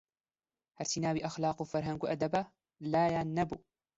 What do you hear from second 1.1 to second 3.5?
ئەخلاق و فەرهەنگ و ئەدەبە لایان